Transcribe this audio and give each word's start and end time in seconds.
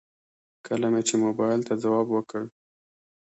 کله 0.65 0.87
مې 0.91 1.01
چې 1.07 1.15
موبايل 1.23 1.61
ته 1.67 1.73
ځواب 1.83 2.07
وکړ. 2.11 2.43